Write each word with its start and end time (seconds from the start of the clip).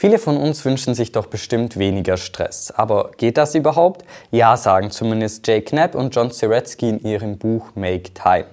Viele 0.00 0.20
von 0.20 0.36
uns 0.36 0.64
wünschen 0.64 0.94
sich 0.94 1.10
doch 1.10 1.26
bestimmt 1.26 1.76
weniger 1.76 2.18
Stress. 2.18 2.70
Aber 2.70 3.10
geht 3.16 3.36
das 3.36 3.56
überhaupt? 3.56 4.04
Ja, 4.30 4.56
sagen 4.56 4.92
zumindest 4.92 5.44
Jay 5.44 5.60
Knapp 5.60 5.96
und 5.96 6.14
John 6.14 6.30
Siretsky 6.30 6.88
in 6.88 7.00
ihrem 7.00 7.36
Buch 7.36 7.72
Make 7.74 8.14
Time. 8.14 8.46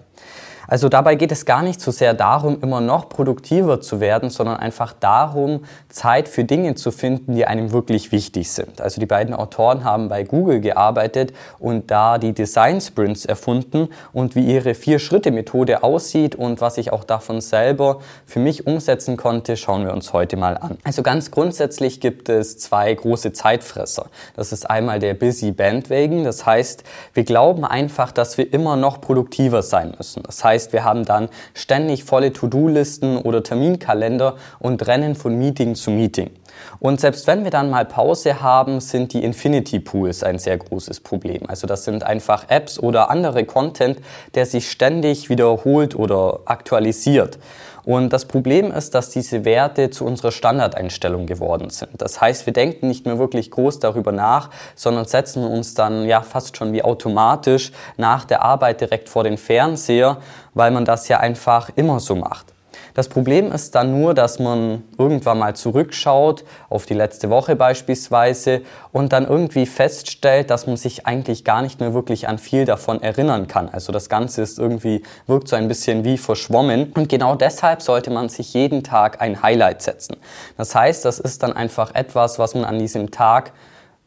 Also 0.67 0.89
dabei 0.89 1.15
geht 1.15 1.31
es 1.31 1.45
gar 1.45 1.61
nicht 1.61 1.79
so 1.81 1.91
sehr 1.91 2.13
darum, 2.13 2.59
immer 2.61 2.81
noch 2.81 3.09
produktiver 3.09 3.81
zu 3.81 3.99
werden, 3.99 4.29
sondern 4.29 4.57
einfach 4.57 4.93
darum, 4.93 5.65
Zeit 5.89 6.27
für 6.27 6.43
Dinge 6.43 6.75
zu 6.75 6.91
finden, 6.91 7.35
die 7.35 7.45
einem 7.45 7.71
wirklich 7.71 8.11
wichtig 8.11 8.51
sind. 8.51 8.81
Also 8.81 8.99
die 8.99 9.05
beiden 9.05 9.33
Autoren 9.33 9.83
haben 9.83 10.09
bei 10.09 10.23
Google 10.23 10.61
gearbeitet 10.61 11.33
und 11.59 11.91
da 11.91 12.17
die 12.17 12.33
Design 12.33 12.81
Sprints 12.81 13.25
erfunden 13.25 13.89
und 14.13 14.35
wie 14.35 14.45
ihre 14.45 14.73
Vier-Schritte-Methode 14.73 15.83
aussieht 15.83 16.35
und 16.35 16.61
was 16.61 16.77
ich 16.77 16.91
auch 16.91 17.03
davon 17.03 17.41
selber 17.41 17.99
für 18.25 18.39
mich 18.39 18.67
umsetzen 18.67 19.17
konnte, 19.17 19.57
schauen 19.57 19.85
wir 19.85 19.93
uns 19.93 20.13
heute 20.13 20.37
mal 20.37 20.57
an. 20.57 20.77
Also 20.83 21.03
ganz 21.03 21.31
grundsätzlich 21.31 21.99
gibt 21.99 22.29
es 22.29 22.57
zwei 22.57 22.93
große 22.93 23.33
Zeitfresser. 23.33 24.07
Das 24.35 24.51
ist 24.51 24.69
einmal 24.69 24.99
der 24.99 25.13
Busy 25.13 25.51
Bandwagon. 25.51 26.23
Das 26.23 26.45
heißt, 26.45 26.83
wir 27.13 27.23
glauben 27.23 27.65
einfach, 27.65 28.11
dass 28.11 28.37
wir 28.37 28.51
immer 28.51 28.75
noch 28.75 29.01
produktiver 29.01 29.61
sein 29.61 29.93
müssen. 29.97 30.23
Das 30.23 30.43
heißt, 30.43 30.54
heißt, 30.55 30.73
wir 30.73 30.83
haben 30.83 31.05
dann 31.05 31.29
ständig 31.53 32.03
volle 32.03 32.33
To-Do-Listen 32.33 33.17
oder 33.17 33.43
Terminkalender 33.43 34.35
und 34.59 34.87
rennen 34.87 35.15
von 35.15 35.37
Meeting 35.37 35.75
zu 35.75 35.91
Meeting. 35.91 36.31
Und 36.79 37.01
selbst 37.01 37.27
wenn 37.27 37.43
wir 37.43 37.51
dann 37.51 37.69
mal 37.69 37.85
Pause 37.85 38.41
haben, 38.41 38.79
sind 38.79 39.11
die 39.13 39.23
Infinity 39.23 39.79
Pools 39.79 40.23
ein 40.23 40.39
sehr 40.39 40.57
großes 40.57 41.01
Problem. 41.01 41.43
Also 41.47 41.67
das 41.67 41.83
sind 41.83 42.03
einfach 42.03 42.45
Apps 42.49 42.79
oder 42.79 43.09
andere 43.09 43.43
Content, 43.43 43.99
der 44.35 44.45
sich 44.45 44.71
ständig 44.71 45.29
wiederholt 45.29 45.95
oder 45.95 46.39
aktualisiert. 46.45 47.37
Und 47.85 48.11
das 48.13 48.25
Problem 48.25 48.71
ist, 48.71 48.95
dass 48.95 49.11
diese 49.11 49.45
Werte 49.45 49.91
zu 49.91 50.05
unserer 50.05 50.31
Standardeinstellung 50.31 51.27
geworden 51.27 51.69
sind. 51.69 51.91
Das 51.99 52.19
heißt, 52.19 52.47
wir 52.47 52.53
denken 52.53 52.87
nicht 52.87 53.05
mehr 53.05 53.19
wirklich 53.19 53.51
groß 53.51 53.79
darüber 53.79 54.11
nach, 54.11 54.49
sondern 54.75 55.05
setzen 55.05 55.43
uns 55.43 55.75
dann 55.75 56.05
ja 56.05 56.21
fast 56.21 56.57
schon 56.57 56.73
wie 56.73 56.81
automatisch 56.81 57.71
nach 57.97 58.25
der 58.25 58.41
Arbeit 58.41 58.81
direkt 58.81 59.07
vor 59.07 59.23
den 59.23 59.37
Fernseher, 59.37 60.17
weil 60.55 60.71
man 60.71 60.83
das 60.83 61.07
ja 61.07 61.19
einfach 61.19 61.69
immer 61.75 61.99
so 61.99 62.15
macht. 62.15 62.54
Das 62.95 63.09
Problem 63.09 63.51
ist 63.51 63.75
dann 63.75 63.99
nur, 63.99 64.13
dass 64.13 64.39
man 64.39 64.83
irgendwann 64.97 65.37
mal 65.37 65.53
zurückschaut, 65.53 66.45
auf 66.69 66.85
die 66.85 66.93
letzte 66.93 67.29
Woche 67.29 67.57
beispielsweise, 67.57 68.61
und 68.93 69.11
dann 69.11 69.27
irgendwie 69.27 69.65
feststellt, 69.65 70.49
dass 70.49 70.65
man 70.65 70.77
sich 70.77 71.05
eigentlich 71.05 71.43
gar 71.43 71.61
nicht 71.61 71.81
mehr 71.81 71.93
wirklich 71.93 72.29
an 72.29 72.37
viel 72.37 72.63
davon 72.63 73.03
erinnern 73.03 73.47
kann. 73.47 73.67
Also 73.67 73.91
das 73.91 74.07
Ganze 74.07 74.41
ist 74.41 74.57
irgendwie, 74.57 75.03
wirkt 75.27 75.49
so 75.49 75.57
ein 75.57 75.67
bisschen 75.67 76.05
wie 76.05 76.17
verschwommen. 76.17 76.93
Und 76.93 77.09
genau 77.09 77.35
deshalb 77.35 77.81
sollte 77.81 78.11
man 78.11 78.29
sich 78.29 78.53
jeden 78.53 78.81
Tag 78.81 79.21
ein 79.21 79.43
Highlight 79.43 79.81
setzen. 79.81 80.15
Das 80.55 80.73
heißt, 80.73 81.03
das 81.03 81.19
ist 81.19 81.43
dann 81.43 81.51
einfach 81.51 81.93
etwas, 81.93 82.39
was 82.39 82.55
man 82.55 82.63
an 82.63 82.79
diesem 82.79 83.11
Tag 83.11 83.51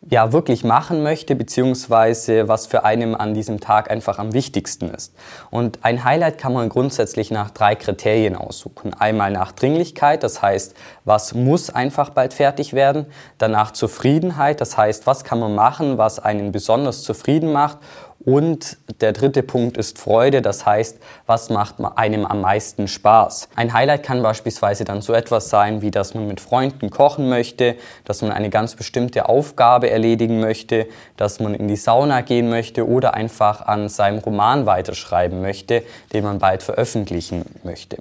ja 0.02 0.32
wirklich 0.32 0.64
machen 0.64 1.02
möchte, 1.02 1.34
beziehungsweise 1.34 2.48
was 2.48 2.66
für 2.66 2.84
einen 2.84 3.14
an 3.14 3.34
diesem 3.34 3.60
Tag 3.60 3.90
einfach 3.90 4.18
am 4.18 4.32
wichtigsten 4.32 4.88
ist. 4.90 5.12
Und 5.50 5.80
ein 5.82 6.04
Highlight 6.04 6.38
kann 6.38 6.52
man 6.52 6.68
grundsätzlich 6.68 7.30
nach 7.30 7.50
drei 7.50 7.74
Kriterien 7.74 8.36
aussuchen. 8.36 8.94
Einmal 8.94 9.32
nach 9.32 9.52
Dringlichkeit, 9.52 10.22
das 10.22 10.40
heißt, 10.40 10.74
was 11.04 11.34
muss 11.34 11.70
einfach 11.70 12.10
bald 12.10 12.32
fertig 12.32 12.74
werden. 12.74 13.06
Danach 13.38 13.72
Zufriedenheit, 13.72 14.60
das 14.60 14.76
heißt, 14.76 15.06
was 15.06 15.24
kann 15.24 15.40
man 15.40 15.54
machen, 15.54 15.98
was 15.98 16.20
einen 16.20 16.52
besonders 16.52 17.02
zufrieden 17.02 17.52
macht. 17.52 17.78
Und 18.24 18.78
der 19.00 19.12
dritte 19.12 19.44
Punkt 19.44 19.78
ist 19.78 19.98
Freude, 19.98 20.42
das 20.42 20.66
heißt, 20.66 20.98
was 21.26 21.50
macht 21.50 21.76
einem 21.96 22.26
am 22.26 22.40
meisten 22.40 22.88
Spaß. 22.88 23.48
Ein 23.54 23.72
Highlight 23.72 24.02
kann 24.02 24.22
beispielsweise 24.22 24.84
dann 24.84 25.02
so 25.02 25.12
etwas 25.12 25.50
sein, 25.50 25.82
wie 25.82 25.92
dass 25.92 26.14
man 26.14 26.26
mit 26.26 26.40
Freunden 26.40 26.90
kochen 26.90 27.28
möchte, 27.28 27.76
dass 28.04 28.20
man 28.22 28.32
eine 28.32 28.50
ganz 28.50 28.74
bestimmte 28.74 29.28
Aufgabe 29.28 29.88
erledigen 29.88 30.40
möchte, 30.40 30.88
dass 31.16 31.38
man 31.38 31.54
in 31.54 31.68
die 31.68 31.76
Sauna 31.76 32.22
gehen 32.22 32.50
möchte 32.50 32.88
oder 32.88 33.14
einfach 33.14 33.62
an 33.62 33.88
seinem 33.88 34.18
Roman 34.18 34.66
weiterschreiben 34.66 35.40
möchte, 35.40 35.84
den 36.12 36.24
man 36.24 36.40
bald 36.40 36.64
veröffentlichen 36.64 37.44
möchte. 37.62 37.98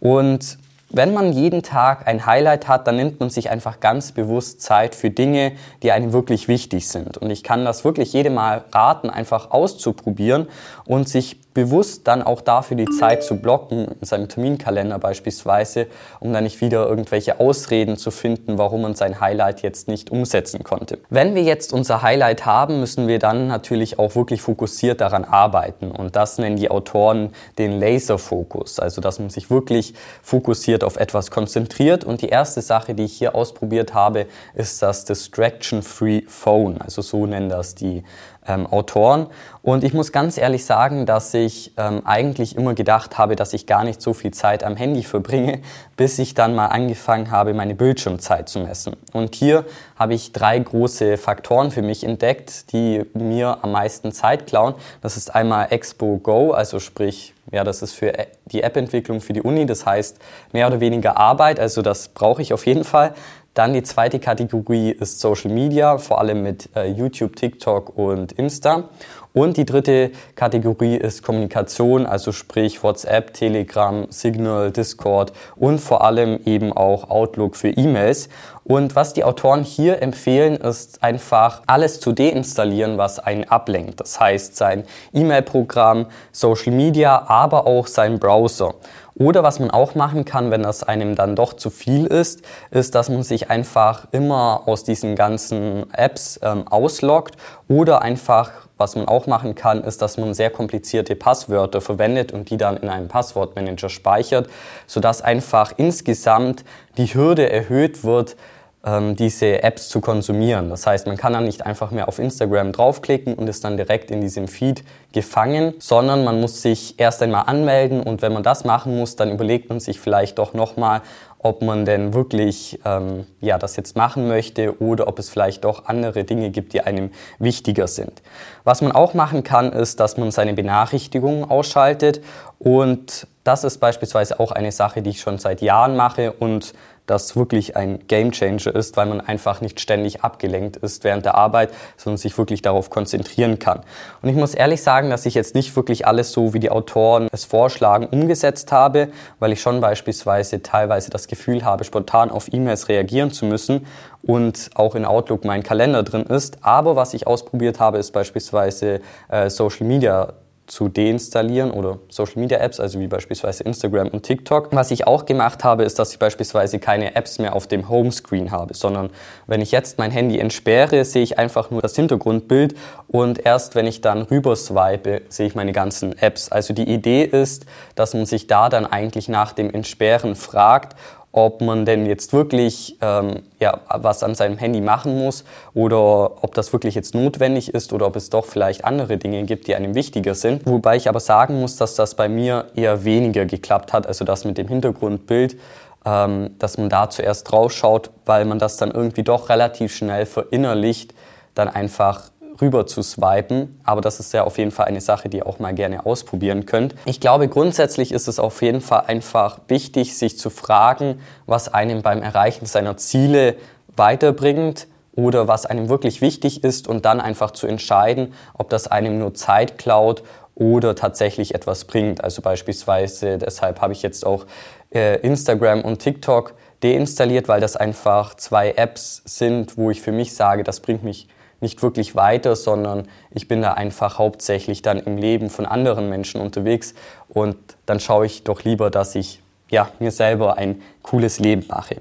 Und 0.00 0.58
wenn 0.92 1.14
man 1.14 1.32
jeden 1.32 1.62
Tag 1.62 2.06
ein 2.06 2.26
Highlight 2.26 2.66
hat, 2.66 2.86
dann 2.86 2.96
nimmt 2.96 3.20
man 3.20 3.30
sich 3.30 3.50
einfach 3.50 3.80
ganz 3.80 4.12
bewusst 4.12 4.60
Zeit 4.60 4.94
für 4.94 5.10
Dinge, 5.10 5.52
die 5.82 5.92
einem 5.92 6.12
wirklich 6.12 6.48
wichtig 6.48 6.88
sind. 6.88 7.16
Und 7.16 7.30
ich 7.30 7.44
kann 7.44 7.64
das 7.64 7.84
wirklich 7.84 8.12
jedem 8.12 8.34
mal 8.34 8.64
raten, 8.72 9.08
einfach 9.08 9.52
auszuprobieren 9.52 10.48
und 10.86 11.08
sich 11.08 11.38
bewusst 11.54 12.06
dann 12.06 12.22
auch 12.22 12.40
dafür 12.40 12.76
die 12.76 12.86
Zeit 12.86 13.24
zu 13.24 13.36
blocken, 13.36 13.88
in 14.00 14.06
seinem 14.06 14.28
Terminkalender 14.28 14.98
beispielsweise, 14.98 15.86
um 16.20 16.32
dann 16.32 16.44
nicht 16.44 16.60
wieder 16.60 16.86
irgendwelche 16.86 17.40
Ausreden 17.40 17.96
zu 17.96 18.10
finden, 18.10 18.58
warum 18.58 18.82
man 18.82 18.94
sein 18.94 19.20
Highlight 19.20 19.62
jetzt 19.62 19.88
nicht 19.88 20.10
umsetzen 20.10 20.62
konnte. 20.62 20.98
Wenn 21.10 21.34
wir 21.34 21.42
jetzt 21.42 21.72
unser 21.72 22.02
Highlight 22.02 22.46
haben, 22.46 22.80
müssen 22.80 23.08
wir 23.08 23.18
dann 23.18 23.48
natürlich 23.48 23.98
auch 23.98 24.14
wirklich 24.14 24.42
fokussiert 24.42 25.00
daran 25.00 25.24
arbeiten. 25.24 25.90
Und 25.90 26.16
das 26.16 26.38
nennen 26.38 26.56
die 26.56 26.70
Autoren 26.70 27.30
den 27.58 27.80
Laserfokus, 27.80 28.78
also 28.78 29.00
dass 29.00 29.18
man 29.18 29.30
sich 29.30 29.50
wirklich 29.50 29.94
fokussiert 30.22 30.84
auf 30.84 30.96
etwas 30.96 31.30
konzentriert. 31.30 32.04
Und 32.04 32.22
die 32.22 32.28
erste 32.28 32.62
Sache, 32.62 32.94
die 32.94 33.04
ich 33.04 33.14
hier 33.14 33.34
ausprobiert 33.34 33.94
habe, 33.94 34.26
ist 34.54 34.82
das 34.82 35.04
Distraction-Free 35.04 36.22
Phone, 36.28 36.80
also 36.80 37.02
so 37.02 37.26
nennen 37.26 37.48
das 37.48 37.74
die 37.74 38.04
ähm, 38.50 38.66
Autoren. 38.66 39.28
Und 39.62 39.84
ich 39.84 39.92
muss 39.92 40.10
ganz 40.10 40.38
ehrlich 40.38 40.64
sagen, 40.64 41.04
dass 41.04 41.34
ich 41.34 41.72
ähm, 41.76 42.02
eigentlich 42.04 42.56
immer 42.56 42.74
gedacht 42.74 43.18
habe, 43.18 43.36
dass 43.36 43.52
ich 43.52 43.66
gar 43.66 43.84
nicht 43.84 44.00
so 44.00 44.14
viel 44.14 44.30
Zeit 44.30 44.64
am 44.64 44.74
Handy 44.74 45.02
verbringe, 45.02 45.60
bis 45.96 46.18
ich 46.18 46.34
dann 46.34 46.54
mal 46.54 46.66
angefangen 46.66 47.30
habe, 47.30 47.54
meine 47.54 47.74
Bildschirmzeit 47.74 48.48
zu 48.48 48.60
messen. 48.60 48.96
Und 49.12 49.34
hier 49.34 49.66
habe 49.96 50.14
ich 50.14 50.32
drei 50.32 50.58
große 50.58 51.18
Faktoren 51.18 51.70
für 51.70 51.82
mich 51.82 52.04
entdeckt, 52.04 52.72
die 52.72 53.04
mir 53.12 53.58
am 53.62 53.72
meisten 53.72 54.12
Zeit 54.12 54.46
klauen. 54.46 54.74
Das 55.02 55.16
ist 55.16 55.34
einmal 55.34 55.68
Expo 55.70 56.18
Go, 56.18 56.52
also 56.52 56.80
sprich, 56.80 57.34
ja, 57.52 57.64
das 57.64 57.82
ist 57.82 57.92
für 57.92 58.12
die 58.46 58.62
App-Entwicklung 58.62 59.20
für 59.20 59.32
die 59.32 59.42
Uni, 59.42 59.66
das 59.66 59.84
heißt 59.84 60.18
mehr 60.52 60.66
oder 60.68 60.80
weniger 60.80 61.16
Arbeit, 61.16 61.60
also 61.60 61.82
das 61.82 62.08
brauche 62.08 62.40
ich 62.40 62.52
auf 62.52 62.64
jeden 62.64 62.84
Fall. 62.84 63.12
Dann 63.54 63.72
die 63.72 63.82
zweite 63.82 64.20
Kategorie 64.20 64.90
ist 64.90 65.20
Social 65.20 65.50
Media, 65.50 65.98
vor 65.98 66.20
allem 66.20 66.42
mit 66.42 66.68
äh, 66.76 66.86
YouTube, 66.86 67.34
TikTok 67.34 67.96
und 67.98 68.32
Insta. 68.32 68.88
Und 69.32 69.56
die 69.56 69.64
dritte 69.64 70.10
Kategorie 70.34 70.96
ist 70.96 71.22
Kommunikation, 71.22 72.04
also 72.04 72.32
sprich 72.32 72.82
WhatsApp, 72.82 73.32
Telegram, 73.32 74.06
Signal, 74.10 74.72
Discord 74.72 75.32
und 75.54 75.80
vor 75.80 76.02
allem 76.02 76.40
eben 76.46 76.72
auch 76.72 77.10
Outlook 77.10 77.54
für 77.54 77.68
E-Mails. 77.68 78.28
Und 78.64 78.96
was 78.96 79.14
die 79.14 79.22
Autoren 79.22 79.62
hier 79.62 80.02
empfehlen, 80.02 80.56
ist 80.56 81.02
einfach 81.02 81.62
alles 81.66 82.00
zu 82.00 82.12
deinstallieren, 82.12 82.98
was 82.98 83.20
einen 83.20 83.44
ablenkt. 83.44 84.00
Das 84.00 84.18
heißt 84.18 84.56
sein 84.56 84.84
E-Mail-Programm, 85.12 86.06
Social 86.32 86.72
Media, 86.72 87.24
aber 87.28 87.66
auch 87.66 87.86
sein 87.86 88.18
Browser. 88.18 88.74
Oder 89.14 89.42
was 89.42 89.58
man 89.58 89.70
auch 89.70 89.94
machen 89.94 90.24
kann, 90.24 90.50
wenn 90.50 90.62
das 90.62 90.82
einem 90.82 91.14
dann 91.14 91.36
doch 91.36 91.54
zu 91.54 91.70
viel 91.70 92.06
ist, 92.06 92.42
ist, 92.70 92.94
dass 92.94 93.08
man 93.08 93.22
sich 93.22 93.50
einfach 93.50 94.06
immer 94.12 94.62
aus 94.66 94.84
diesen 94.84 95.16
ganzen 95.16 95.92
Apps 95.92 96.38
ähm, 96.42 96.66
ausloggt. 96.68 97.36
Oder 97.68 98.02
einfach, 98.02 98.50
was 98.78 98.96
man 98.96 99.06
auch 99.06 99.26
machen 99.26 99.54
kann, 99.54 99.82
ist, 99.82 100.02
dass 100.02 100.16
man 100.16 100.34
sehr 100.34 100.50
komplizierte 100.50 101.16
Passwörter 101.16 101.80
verwendet 101.80 102.32
und 102.32 102.50
die 102.50 102.56
dann 102.56 102.76
in 102.76 102.88
einem 102.88 103.08
Passwortmanager 103.08 103.88
speichert, 103.88 104.48
sodass 104.86 105.22
einfach 105.22 105.72
insgesamt 105.76 106.64
die 106.96 107.12
Hürde 107.12 107.50
erhöht 107.50 108.04
wird, 108.04 108.36
diese 108.82 109.62
Apps 109.62 109.90
zu 109.90 110.00
konsumieren. 110.00 110.70
Das 110.70 110.86
heißt, 110.86 111.06
man 111.06 111.18
kann 111.18 111.34
dann 111.34 111.44
nicht 111.44 111.66
einfach 111.66 111.90
mehr 111.90 112.08
auf 112.08 112.18
Instagram 112.18 112.72
draufklicken 112.72 113.34
und 113.34 113.46
ist 113.46 113.62
dann 113.62 113.76
direkt 113.76 114.10
in 114.10 114.22
diesem 114.22 114.48
Feed 114.48 114.84
gefangen, 115.12 115.74
sondern 115.78 116.24
man 116.24 116.40
muss 116.40 116.62
sich 116.62 116.98
erst 116.98 117.22
einmal 117.22 117.44
anmelden 117.46 118.02
und 118.02 118.22
wenn 118.22 118.32
man 118.32 118.42
das 118.42 118.64
machen 118.64 118.96
muss, 118.96 119.16
dann 119.16 119.30
überlegt 119.32 119.68
man 119.68 119.80
sich 119.80 120.00
vielleicht 120.00 120.38
doch 120.38 120.54
nochmal, 120.54 121.02
ob 121.42 121.60
man 121.60 121.84
denn 121.84 122.14
wirklich 122.14 122.80
ähm, 122.86 123.26
ja, 123.40 123.58
das 123.58 123.76
jetzt 123.76 123.96
machen 123.96 124.28
möchte 124.28 124.80
oder 124.80 125.08
ob 125.08 125.18
es 125.18 125.28
vielleicht 125.28 125.64
doch 125.64 125.84
andere 125.84 126.24
Dinge 126.24 126.48
gibt, 126.48 126.72
die 126.72 126.80
einem 126.80 127.10
wichtiger 127.38 127.86
sind. 127.86 128.22
Was 128.64 128.80
man 128.80 128.92
auch 128.92 129.12
machen 129.12 129.42
kann, 129.42 129.72
ist, 129.72 130.00
dass 130.00 130.16
man 130.16 130.30
seine 130.30 130.54
Benachrichtigungen 130.54 131.44
ausschaltet 131.44 132.22
und 132.58 133.26
das 133.44 133.64
ist 133.64 133.78
beispielsweise 133.78 134.38
auch 134.38 134.52
eine 134.52 134.72
Sache, 134.72 135.02
die 135.02 135.10
ich 135.10 135.20
schon 135.20 135.38
seit 135.38 135.60
Jahren 135.60 135.96
mache 135.96 136.32
und 136.32 136.74
das 137.10 137.34
wirklich 137.34 137.76
ein 137.76 138.06
Gamechanger 138.06 138.74
ist, 138.74 138.96
weil 138.96 139.06
man 139.06 139.20
einfach 139.20 139.60
nicht 139.60 139.80
ständig 139.80 140.22
abgelenkt 140.22 140.76
ist 140.76 141.02
während 141.02 141.24
der 141.24 141.34
Arbeit, 141.34 141.70
sondern 141.96 142.18
sich 142.18 142.38
wirklich 142.38 142.62
darauf 142.62 142.88
konzentrieren 142.88 143.58
kann. 143.58 143.80
Und 144.22 144.28
ich 144.28 144.36
muss 144.36 144.54
ehrlich 144.54 144.82
sagen, 144.82 145.10
dass 145.10 145.26
ich 145.26 145.34
jetzt 145.34 145.54
nicht 145.54 145.74
wirklich 145.74 146.06
alles 146.06 146.32
so, 146.32 146.54
wie 146.54 146.60
die 146.60 146.70
Autoren 146.70 147.28
es 147.32 147.44
vorschlagen, 147.44 148.06
umgesetzt 148.06 148.70
habe, 148.70 149.08
weil 149.40 149.52
ich 149.52 149.60
schon 149.60 149.80
beispielsweise 149.80 150.62
teilweise 150.62 151.10
das 151.10 151.26
Gefühl 151.26 151.64
habe, 151.64 151.84
spontan 151.84 152.30
auf 152.30 152.52
E-Mails 152.52 152.88
reagieren 152.88 153.32
zu 153.32 153.44
müssen 153.44 153.86
und 154.22 154.70
auch 154.74 154.94
in 154.94 155.04
Outlook 155.04 155.44
mein 155.44 155.62
Kalender 155.62 156.02
drin 156.02 156.22
ist. 156.22 156.58
Aber 156.62 156.94
was 156.94 157.14
ich 157.14 157.26
ausprobiert 157.26 157.80
habe, 157.80 157.98
ist 157.98 158.12
beispielsweise 158.12 159.00
äh, 159.28 159.50
Social 159.50 159.86
Media 159.86 160.34
zu 160.70 160.88
deinstallieren 160.88 161.72
oder 161.72 161.98
Social 162.08 162.40
Media 162.40 162.58
Apps, 162.58 162.78
also 162.78 163.00
wie 163.00 163.08
beispielsweise 163.08 163.64
Instagram 163.64 164.08
und 164.08 164.22
TikTok. 164.22 164.68
Was 164.70 164.92
ich 164.92 165.04
auch 165.06 165.26
gemacht 165.26 165.64
habe, 165.64 165.82
ist, 165.82 165.98
dass 165.98 166.12
ich 166.12 166.18
beispielsweise 166.20 166.78
keine 166.78 167.16
Apps 167.16 167.38
mehr 167.38 167.56
auf 167.56 167.66
dem 167.66 167.88
Homescreen 167.88 168.52
habe, 168.52 168.74
sondern 168.74 169.10
wenn 169.48 169.60
ich 169.60 169.72
jetzt 169.72 169.98
mein 169.98 170.12
Handy 170.12 170.38
entsperre, 170.38 171.04
sehe 171.04 171.24
ich 171.24 171.38
einfach 171.38 171.72
nur 171.72 171.82
das 171.82 171.96
Hintergrundbild 171.96 172.76
und 173.08 173.44
erst 173.44 173.74
wenn 173.74 173.86
ich 173.86 174.00
dann 174.00 174.22
rüber 174.22 174.54
swipe, 174.54 175.22
sehe 175.28 175.48
ich 175.48 175.56
meine 175.56 175.72
ganzen 175.72 176.16
Apps. 176.16 176.52
Also 176.52 176.72
die 176.72 176.88
Idee 176.88 177.24
ist, 177.24 177.66
dass 177.96 178.14
man 178.14 178.24
sich 178.24 178.46
da 178.46 178.68
dann 178.68 178.86
eigentlich 178.86 179.28
nach 179.28 179.52
dem 179.52 179.74
Entsperren 179.74 180.36
fragt, 180.36 180.96
ob 181.32 181.60
man 181.60 181.84
denn 181.84 182.06
jetzt 182.06 182.32
wirklich 182.32 182.96
ähm, 183.00 183.42
ja, 183.60 183.80
was 183.88 184.22
an 184.22 184.34
seinem 184.34 184.58
Handy 184.58 184.80
machen 184.80 185.16
muss 185.16 185.44
oder 185.74 186.42
ob 186.42 186.54
das 186.54 186.72
wirklich 186.72 186.94
jetzt 186.94 187.14
notwendig 187.14 187.72
ist 187.72 187.92
oder 187.92 188.06
ob 188.06 188.16
es 188.16 188.30
doch 188.30 188.46
vielleicht 188.46 188.84
andere 188.84 189.16
Dinge 189.16 189.44
gibt, 189.44 189.68
die 189.68 189.76
einem 189.76 189.94
wichtiger 189.94 190.34
sind. 190.34 190.66
Wobei 190.66 190.96
ich 190.96 191.08
aber 191.08 191.20
sagen 191.20 191.60
muss, 191.60 191.76
dass 191.76 191.94
das 191.94 192.14
bei 192.14 192.28
mir 192.28 192.66
eher 192.74 193.04
weniger 193.04 193.46
geklappt 193.46 193.92
hat, 193.92 194.06
also 194.06 194.24
das 194.24 194.44
mit 194.44 194.58
dem 194.58 194.66
Hintergrundbild, 194.66 195.56
ähm, 196.04 196.50
dass 196.58 196.78
man 196.78 196.88
da 196.88 197.10
zuerst 197.10 197.50
drauf 197.50 197.72
schaut, 197.72 198.10
weil 198.26 198.44
man 198.44 198.58
das 198.58 198.76
dann 198.76 198.90
irgendwie 198.90 199.22
doch 199.22 199.48
relativ 199.48 199.94
schnell 199.94 200.26
verinnerlicht, 200.26 201.14
dann 201.54 201.68
einfach 201.68 202.30
rüber 202.60 202.86
zu 202.86 203.02
swipen. 203.02 203.80
Aber 203.84 204.00
das 204.00 204.20
ist 204.20 204.32
ja 204.32 204.44
auf 204.44 204.58
jeden 204.58 204.70
Fall 204.70 204.86
eine 204.86 205.00
Sache, 205.00 205.28
die 205.28 205.38
ihr 205.38 205.46
auch 205.46 205.58
mal 205.58 205.74
gerne 205.74 206.06
ausprobieren 206.06 206.66
könnt. 206.66 206.94
Ich 207.04 207.20
glaube, 207.20 207.48
grundsätzlich 207.48 208.12
ist 208.12 208.28
es 208.28 208.38
auf 208.38 208.62
jeden 208.62 208.80
Fall 208.80 209.04
einfach 209.06 209.58
wichtig, 209.68 210.16
sich 210.16 210.38
zu 210.38 210.50
fragen, 210.50 211.20
was 211.46 211.72
einem 211.72 212.02
beim 212.02 212.22
Erreichen 212.22 212.66
seiner 212.66 212.96
Ziele 212.96 213.56
weiterbringt 213.96 214.86
oder 215.14 215.48
was 215.48 215.66
einem 215.66 215.88
wirklich 215.88 216.20
wichtig 216.20 216.64
ist 216.64 216.88
und 216.88 217.04
dann 217.04 217.20
einfach 217.20 217.50
zu 217.50 217.66
entscheiden, 217.66 218.32
ob 218.56 218.70
das 218.70 218.86
einem 218.86 219.18
nur 219.18 219.34
Zeit 219.34 219.78
klaut 219.78 220.22
oder 220.54 220.94
tatsächlich 220.94 221.54
etwas 221.54 221.84
bringt. 221.84 222.22
Also 222.22 222.42
beispielsweise, 222.42 223.38
deshalb 223.38 223.80
habe 223.80 223.92
ich 223.92 224.02
jetzt 224.02 224.26
auch 224.26 224.46
äh, 224.94 225.18
Instagram 225.20 225.82
und 225.82 226.00
TikTok 226.00 226.54
deinstalliert, 226.82 227.48
weil 227.48 227.60
das 227.60 227.76
einfach 227.76 228.34
zwei 228.34 228.72
Apps 228.72 229.22
sind, 229.24 229.76
wo 229.76 229.90
ich 229.90 230.00
für 230.00 230.12
mich 230.12 230.34
sage, 230.34 230.64
das 230.64 230.80
bringt 230.80 231.02
mich 231.02 231.28
nicht 231.60 231.82
wirklich 231.82 232.16
weiter, 232.16 232.56
sondern 232.56 233.08
ich 233.30 233.48
bin 233.48 233.62
da 233.62 233.74
einfach 233.74 234.18
hauptsächlich 234.18 234.82
dann 234.82 234.98
im 234.98 235.16
Leben 235.16 235.50
von 235.50 235.66
anderen 235.66 236.08
Menschen 236.08 236.40
unterwegs 236.40 236.94
und 237.28 237.56
dann 237.86 238.00
schaue 238.00 238.26
ich 238.26 238.44
doch 238.44 238.64
lieber, 238.64 238.90
dass 238.90 239.14
ich 239.14 239.40
ja, 239.70 239.90
mir 239.98 240.10
selber 240.10 240.58
ein 240.58 240.82
cooles 241.02 241.38
Leben 241.38 241.64
mache. 241.68 241.96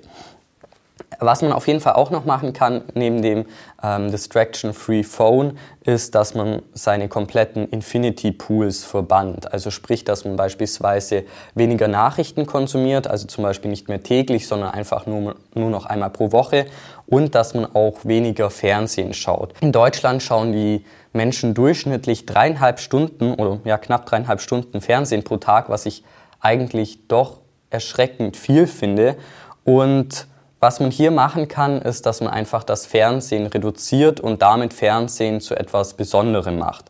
Was 1.19 1.41
man 1.41 1.51
auf 1.51 1.67
jeden 1.67 1.79
Fall 1.79 1.93
auch 1.93 2.11
noch 2.11 2.25
machen 2.25 2.53
kann, 2.53 2.83
neben 2.93 3.21
dem 3.21 3.45
ähm, 3.81 4.11
Distraction-Free 4.11 5.03
Phone, 5.03 5.57
ist, 5.83 6.13
dass 6.13 6.35
man 6.35 6.61
seine 6.73 7.07
kompletten 7.09 7.67
Infinity 7.69 8.31
Pools 8.31 8.83
verbannt. 8.83 9.51
Also 9.51 9.71
sprich, 9.71 10.03
dass 10.03 10.23
man 10.23 10.35
beispielsweise 10.35 11.23
weniger 11.55 11.87
Nachrichten 11.87 12.45
konsumiert, 12.45 13.07
also 13.07 13.27
zum 13.27 13.43
Beispiel 13.43 13.71
nicht 13.71 13.87
mehr 13.87 14.03
täglich, 14.03 14.47
sondern 14.47 14.71
einfach 14.71 15.07
nur, 15.07 15.35
nur 15.55 15.69
noch 15.69 15.85
einmal 15.85 16.11
pro 16.11 16.31
Woche 16.31 16.67
und 17.07 17.33
dass 17.33 17.53
man 17.53 17.65
auch 17.75 18.05
weniger 18.05 18.49
Fernsehen 18.49 19.13
schaut. 19.13 19.53
In 19.61 19.71
Deutschland 19.71 20.21
schauen 20.21 20.53
die 20.53 20.85
Menschen 21.11 21.55
durchschnittlich 21.55 22.27
dreieinhalb 22.27 22.79
Stunden 22.79 23.33
oder 23.33 23.59
ja 23.65 23.77
knapp 23.77 24.05
dreieinhalb 24.05 24.41
Stunden 24.41 24.79
Fernsehen 24.79 25.23
pro 25.23 25.37
Tag, 25.37 25.69
was 25.69 25.85
ich 25.87 26.03
eigentlich 26.39 27.07
doch 27.07 27.39
erschreckend 27.69 28.37
viel 28.37 28.67
finde. 28.67 29.15
Und 29.63 30.27
was 30.59 30.79
man 30.79 30.91
hier 30.91 31.11
machen 31.11 31.47
kann, 31.47 31.81
ist, 31.81 32.05
dass 32.05 32.21
man 32.21 32.31
einfach 32.31 32.63
das 32.63 32.85
Fernsehen 32.85 33.47
reduziert 33.47 34.19
und 34.19 34.41
damit 34.41 34.73
Fernsehen 34.73 35.41
zu 35.41 35.55
etwas 35.55 35.93
Besonderem 35.93 36.59
macht. 36.59 36.85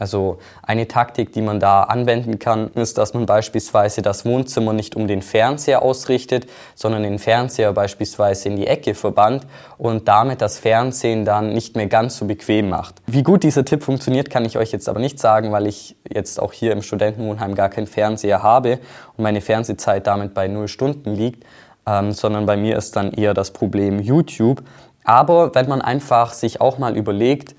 Also 0.00 0.38
eine 0.62 0.88
Taktik, 0.88 1.32
die 1.32 1.42
man 1.42 1.60
da 1.60 1.82
anwenden 1.82 2.38
kann, 2.38 2.68
ist, 2.72 2.96
dass 2.96 3.12
man 3.12 3.26
beispielsweise 3.26 4.00
das 4.00 4.24
Wohnzimmer 4.24 4.72
nicht 4.72 4.96
um 4.96 5.06
den 5.06 5.20
Fernseher 5.20 5.82
ausrichtet, 5.82 6.46
sondern 6.74 7.02
den 7.02 7.18
Fernseher 7.18 7.74
beispielsweise 7.74 8.48
in 8.48 8.56
die 8.56 8.66
Ecke 8.66 8.94
verbannt 8.94 9.46
und 9.76 10.08
damit 10.08 10.40
das 10.40 10.58
Fernsehen 10.58 11.26
dann 11.26 11.52
nicht 11.52 11.76
mehr 11.76 11.86
ganz 11.86 12.16
so 12.16 12.24
bequem 12.24 12.70
macht. 12.70 12.94
Wie 13.06 13.22
gut 13.22 13.42
dieser 13.42 13.66
Tipp 13.66 13.82
funktioniert, 13.82 14.30
kann 14.30 14.46
ich 14.46 14.56
euch 14.56 14.72
jetzt 14.72 14.88
aber 14.88 15.00
nicht 15.00 15.18
sagen, 15.18 15.52
weil 15.52 15.66
ich 15.66 15.96
jetzt 16.08 16.40
auch 16.40 16.54
hier 16.54 16.72
im 16.72 16.80
Studentenwohnheim 16.80 17.54
gar 17.54 17.68
keinen 17.68 17.86
Fernseher 17.86 18.42
habe 18.42 18.78
und 19.18 19.22
meine 19.22 19.42
Fernsehzeit 19.42 20.06
damit 20.06 20.32
bei 20.32 20.48
null 20.48 20.68
Stunden 20.68 21.14
liegt 21.14 21.44
ähm, 21.86 22.12
sondern 22.12 22.46
bei 22.46 22.56
mir 22.56 22.76
ist 22.76 22.96
dann 22.96 23.12
eher 23.12 23.34
das 23.34 23.50
Problem 23.50 24.00
YouTube. 24.00 24.62
Aber 25.04 25.54
wenn 25.54 25.68
man 25.68 25.82
einfach 25.82 26.32
sich 26.32 26.60
auch 26.60 26.78
mal 26.78 26.96
überlegt, 26.96 27.54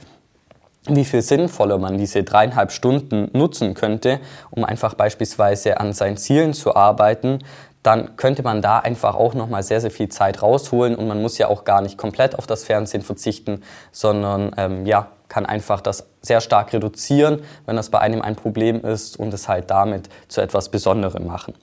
wie 0.88 1.06
viel 1.06 1.22
sinnvoller 1.22 1.78
man 1.78 1.98
diese 1.98 2.24
dreieinhalb 2.24 2.72
Stunden 2.72 3.30
nutzen 3.34 3.74
könnte, 3.74 4.20
um 4.50 4.64
einfach 4.64 4.96
beispielsweise 4.96 5.80
an 5.80 5.94
seinen 5.94 6.18
Zielen 6.18 6.54
zu 6.54 6.76
arbeiten, 6.76 7.40
dann 7.84 8.16
könnte 8.16 8.44
man 8.44 8.62
da 8.62 8.80
einfach 8.80 9.16
auch 9.16 9.34
nochmal 9.34 9.64
sehr, 9.64 9.82
sehr 9.82 9.92
viel 9.92 10.10
Zeit 10.10 10.42
rausholen 10.42 10.96
und 10.96 11.08
man 11.08 11.22
muss 11.22 11.38
ja 11.38 11.48
auch 11.48 11.64
gar 11.64 11.82
nicht 11.82 11.98
komplett 11.98 12.38
auf 12.38 12.46
das 12.46 12.64
Fernsehen 12.64 13.02
verzichten, 13.02 13.64
sondern 13.92 14.52
ähm, 14.58 14.86
ja, 14.86 15.08
kann 15.30 15.46
einfach 15.46 15.82
das 15.82 16.08
sehr 16.22 16.42
stark 16.42 16.74
reduzieren, 16.74 17.42
wenn 17.66 17.76
das 17.76 17.90
bei 17.90 18.00
einem 18.00 18.22
ein 18.22 18.36
Problem 18.36 18.82
ist 18.82 19.18
und 19.18 19.34
es 19.34 19.48
halt 19.48 19.72
damit 19.72 20.10
zu 20.28 20.42
etwas 20.42 20.70
Besonderem 20.70 21.26
machen. 21.26 21.54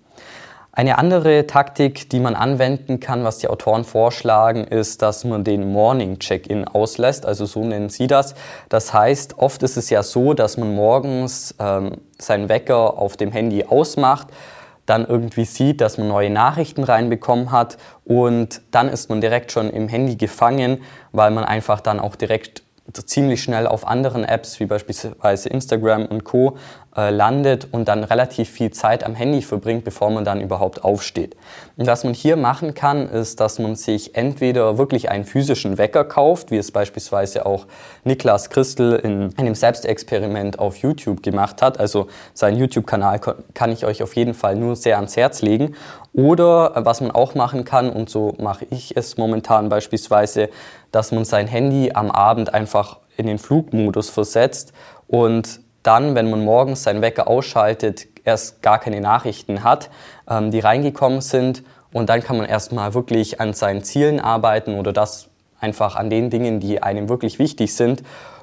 Eine 0.78 0.96
andere 0.98 1.48
Taktik, 1.48 2.08
die 2.08 2.20
man 2.20 2.36
anwenden 2.36 3.00
kann, 3.00 3.24
was 3.24 3.38
die 3.38 3.48
Autoren 3.48 3.82
vorschlagen, 3.82 4.62
ist, 4.62 5.02
dass 5.02 5.24
man 5.24 5.42
den 5.42 5.72
Morning 5.72 6.20
Check-in 6.20 6.68
auslässt. 6.68 7.26
Also 7.26 7.46
so 7.46 7.64
nennen 7.64 7.88
sie 7.88 8.06
das. 8.06 8.36
Das 8.68 8.92
heißt, 8.94 9.40
oft 9.40 9.64
ist 9.64 9.76
es 9.76 9.90
ja 9.90 10.04
so, 10.04 10.34
dass 10.34 10.56
man 10.56 10.72
morgens 10.72 11.52
ähm, 11.58 11.96
seinen 12.16 12.48
Wecker 12.48 12.96
auf 12.96 13.16
dem 13.16 13.32
Handy 13.32 13.64
ausmacht, 13.64 14.28
dann 14.86 15.04
irgendwie 15.04 15.46
sieht, 15.46 15.80
dass 15.80 15.98
man 15.98 16.06
neue 16.06 16.30
Nachrichten 16.30 16.84
reinbekommen 16.84 17.50
hat 17.50 17.76
und 18.04 18.62
dann 18.70 18.88
ist 18.88 19.10
man 19.10 19.20
direkt 19.20 19.50
schon 19.50 19.70
im 19.70 19.88
Handy 19.88 20.14
gefangen, 20.14 20.82
weil 21.10 21.32
man 21.32 21.42
einfach 21.42 21.80
dann 21.80 21.98
auch 21.98 22.14
direkt 22.14 22.62
ziemlich 22.92 23.42
schnell 23.42 23.66
auf 23.66 23.86
anderen 23.86 24.24
Apps 24.24 24.60
wie 24.60 24.66
beispielsweise 24.66 25.48
Instagram 25.48 26.06
und 26.06 26.22
Co 26.22 26.56
äh, 26.98 27.10
landet 27.10 27.68
und 27.70 27.86
dann 27.86 28.02
relativ 28.02 28.50
viel 28.50 28.72
Zeit 28.72 29.04
am 29.04 29.14
Handy 29.14 29.40
verbringt, 29.40 29.84
bevor 29.84 30.10
man 30.10 30.24
dann 30.24 30.40
überhaupt 30.40 30.82
aufsteht. 30.82 31.36
Und 31.76 31.86
was 31.86 32.02
man 32.02 32.12
hier 32.12 32.36
machen 32.36 32.74
kann, 32.74 33.08
ist, 33.08 33.38
dass 33.38 33.60
man 33.60 33.76
sich 33.76 34.16
entweder 34.16 34.78
wirklich 34.78 35.08
einen 35.08 35.24
physischen 35.24 35.78
Wecker 35.78 36.02
kauft, 36.02 36.50
wie 36.50 36.56
es 36.56 36.72
beispielsweise 36.72 37.46
auch 37.46 37.68
Niklas 38.02 38.50
Christel 38.50 38.96
in 38.96 39.32
einem 39.36 39.54
Selbstexperiment 39.54 40.58
auf 40.58 40.78
YouTube 40.78 41.22
gemacht 41.22 41.62
hat. 41.62 41.78
Also 41.78 42.08
seinen 42.34 42.58
YouTube-Kanal 42.58 43.20
kann 43.54 43.70
ich 43.70 43.86
euch 43.86 44.02
auf 44.02 44.16
jeden 44.16 44.34
Fall 44.34 44.56
nur 44.56 44.74
sehr 44.74 44.96
ans 44.96 45.16
Herz 45.16 45.40
legen. 45.40 45.76
Oder 46.14 46.72
äh, 46.74 46.84
was 46.84 47.00
man 47.00 47.12
auch 47.12 47.36
machen 47.36 47.64
kann, 47.64 47.90
und 47.90 48.10
so 48.10 48.34
mache 48.40 48.66
ich 48.70 48.96
es 48.96 49.16
momentan 49.16 49.68
beispielsweise, 49.68 50.48
dass 50.90 51.12
man 51.12 51.24
sein 51.24 51.46
Handy 51.46 51.92
am 51.94 52.10
Abend 52.10 52.52
einfach 52.52 52.98
in 53.16 53.28
den 53.28 53.38
Flugmodus 53.38 54.10
versetzt 54.10 54.72
und 55.06 55.60
dann, 55.82 56.14
wenn 56.14 56.30
man 56.30 56.44
morgens 56.44 56.82
seinen 56.82 57.02
Wecker 57.02 57.28
ausschaltet, 57.28 58.06
erst 58.24 58.62
gar 58.62 58.78
keine 58.78 59.00
Nachrichten 59.00 59.64
hat, 59.64 59.90
ähm, 60.28 60.50
die 60.50 60.60
reingekommen 60.60 61.20
sind. 61.20 61.62
Und 61.92 62.08
dann 62.08 62.22
kann 62.22 62.36
man 62.36 62.46
erstmal 62.46 62.94
wirklich 62.94 63.40
an 63.40 63.54
seinen 63.54 63.82
Zielen 63.82 64.20
arbeiten 64.20 64.74
oder 64.74 64.92
das 64.92 65.28
einfach 65.60 65.96
an 65.96 66.10
den 66.10 66.30
Dingen, 66.30 66.60
die 66.60 66.82
einem 66.82 67.08
wirklich 67.08 67.38
wichtig 67.38 67.74
sind. 67.74 68.02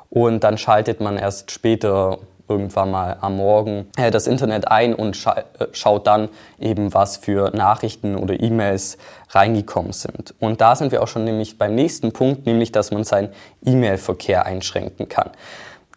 Und 0.10 0.44
dann 0.44 0.58
schaltet 0.58 1.02
man 1.02 1.18
erst 1.18 1.52
später 1.52 2.20
irgendwann 2.48 2.92
mal 2.92 3.18
am 3.22 3.38
Morgen 3.38 3.88
äh, 3.98 4.12
das 4.12 4.28
Internet 4.28 4.68
ein 4.68 4.94
und 4.94 5.16
scha 5.18 5.36
äh, 5.60 5.68
schaut 5.72 6.06
dann 6.08 6.30
eben, 6.60 6.94
was 6.94 7.18
für 7.18 7.52
Nachrichten 7.56 8.16
oder 8.16 8.40
E-Mails 8.40 8.98
reingekommen 9.30 9.94
sind. 9.94 10.36
Und 10.40 10.62
da 10.62 10.76
sind 10.76 10.92
wir 10.92 11.02
auch 11.02 11.08
schon 11.08 11.24
nämlich 11.24 11.58
beim 11.58 11.74
nächsten 11.74 12.12
Punkt, 12.12 12.46
nämlich 12.46 12.72
dass 12.72 12.92
man 12.92 13.04
seinen 13.04 13.30
E-Mail-Verkehr 13.66 14.46
einschränken 14.46 15.10
kann. 15.10 15.32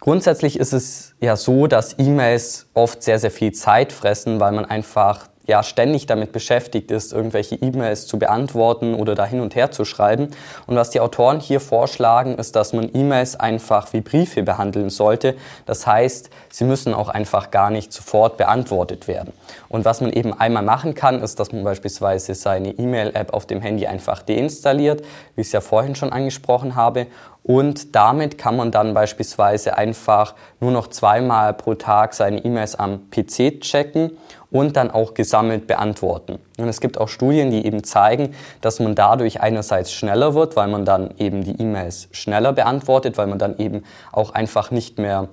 Grundsätzlich 0.01 0.59
ist 0.59 0.73
es 0.73 1.15
ja 1.21 1.37
so, 1.37 1.67
dass 1.67 1.99
E-Mails 1.99 2.67
oft 2.75 3.03
sehr, 3.03 3.19
sehr 3.19 3.31
viel 3.31 3.53
Zeit 3.53 3.93
fressen, 3.93 4.39
weil 4.41 4.53
man 4.53 4.65
einfach 4.65 5.29
ja 5.49 5.63
ständig 5.63 6.07
damit 6.07 6.31
beschäftigt 6.31 6.91
ist, 6.91 7.13
irgendwelche 7.13 7.57
E-Mails 7.57 8.07
zu 8.07 8.19
beantworten 8.19 8.95
oder 8.95 9.15
da 9.15 9.25
hin 9.25 9.41
und 9.41 9.57
her 9.57 9.71
zu 9.71 9.85
schreiben. 9.85 10.29
Und 10.67 10.77
was 10.77 10.91
die 10.91 11.01
Autoren 11.01 11.41
hier 11.41 11.59
vorschlagen, 11.59 12.37
ist, 12.37 12.55
dass 12.55 12.75
man 12.75 12.91
E-Mails 12.93 13.41
einfach 13.41 13.93
wie 13.95 14.03
Briefe 14.03 14.43
behandeln 14.43 14.91
sollte. 14.91 15.35
Das 15.65 15.87
heißt, 15.87 16.29
sie 16.51 16.65
müssen 16.65 16.93
auch 16.93 17.09
einfach 17.09 17.51
gar 17.51 17.71
nicht 17.71 17.93
sofort 17.93 18.37
beantwortet 18.37 19.09
werden. 19.09 19.33
Und 19.71 19.87
was 19.87 20.03
man 20.03 20.13
eben 20.13 20.39
einmal 20.39 20.63
machen 20.63 20.95
kann, 20.95 21.23
ist, 21.23 21.41
dass 21.41 21.51
man 21.51 21.65
beispielsweise 21.65 22.35
seine 22.35 22.73
E-Mail-App 22.73 23.33
auf 23.33 23.47
dem 23.47 23.63
Handy 23.63 23.87
einfach 23.87 24.23
deinstalliert, 24.23 25.01
wie 25.35 25.41
ich 25.41 25.47
es 25.47 25.53
ja 25.53 25.63
vorhin 25.63 25.95
schon 25.95 26.13
angesprochen 26.13 26.77
habe, 26.77 27.07
und 27.49 27.97
damit 27.97 28.37
kann 28.37 28.57
man 28.57 28.73
dann 28.73 28.93
beispielsweise 28.93 29.79
einfach 29.79 30.35
nur 30.61 30.71
noch 30.71 30.89
zweimal 30.89 31.55
pro 31.55 31.77
Tag 31.77 32.13
seine 32.13 32.45
E-Mails 32.45 32.75
am 32.75 33.09
PC 33.11 33.63
checken 33.63 34.19
und 34.51 34.77
dann 34.77 34.91
auch 34.91 35.15
gesammelt 35.15 35.67
beantworten. 35.67 36.39
Und 36.59 36.69
es 36.69 36.81
gibt 36.81 36.99
auch 36.99 37.09
Studien, 37.09 37.51
die 37.51 37.67
eben 37.67 37.85
zeigen, 37.85 38.35
dass 38.61 38.81
man 38.81 38.95
dadurch 38.95 39.41
einerseits 39.41 39.93
schneller 39.93 40.35
wird, 40.35 40.57
weil 40.57 40.69
man 40.69 40.85
dann 40.85 41.15
eben 41.19 41.45
die 41.45 41.61
E-Mails 41.61 42.09
schneller 42.13 42.53
beantwortet, 42.53 43.19
weil 43.19 43.27
man 43.27 43.39
dann 43.39 43.59
eben 43.59 43.85
auch 44.13 44.31
einfach 44.31 44.71
nicht 44.71 44.99
mehr 44.99 45.29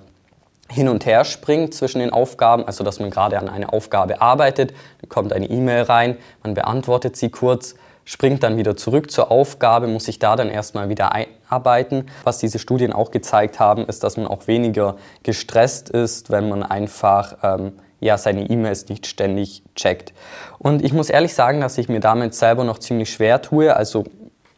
hin 0.68 0.88
und 0.88 1.06
her 1.06 1.24
springt 1.24 1.74
zwischen 1.74 2.00
den 2.00 2.12
Aufgaben, 2.12 2.64
also 2.66 2.82
dass 2.82 2.98
man 2.98 3.10
gerade 3.10 3.38
an 3.38 3.48
einer 3.48 3.72
Aufgabe 3.72 4.20
arbeitet, 4.20 4.74
kommt 5.08 5.32
eine 5.32 5.48
E-Mail 5.48 5.82
rein, 5.82 6.16
man 6.42 6.54
beantwortet 6.54 7.16
sie 7.16 7.30
kurz, 7.30 7.76
springt 8.04 8.42
dann 8.42 8.56
wieder 8.56 8.76
zurück 8.76 9.10
zur 9.10 9.30
Aufgabe, 9.30 9.86
muss 9.86 10.04
sich 10.04 10.18
da 10.18 10.36
dann 10.36 10.48
erstmal 10.48 10.88
wieder 10.88 11.12
einarbeiten. 11.12 12.08
Was 12.24 12.38
diese 12.38 12.58
Studien 12.58 12.92
auch 12.92 13.10
gezeigt 13.10 13.60
haben, 13.60 13.86
ist, 13.86 14.02
dass 14.04 14.16
man 14.16 14.26
auch 14.26 14.46
weniger 14.46 14.96
gestresst 15.22 15.88
ist, 15.88 16.30
wenn 16.30 16.48
man 16.48 16.62
einfach 16.62 17.36
ähm, 17.42 17.72
ja, 18.00 18.18
seine 18.18 18.48
E-Mails 18.48 18.88
nicht 18.88 19.06
ständig 19.06 19.62
checkt. 19.74 20.12
Und 20.58 20.84
ich 20.84 20.92
muss 20.92 21.10
ehrlich 21.10 21.34
sagen, 21.34 21.60
dass 21.60 21.78
ich 21.78 21.88
mir 21.88 22.00
damit 22.00 22.34
selber 22.34 22.64
noch 22.64 22.78
ziemlich 22.78 23.10
schwer 23.10 23.42
tue. 23.42 23.74
Also 23.74 24.04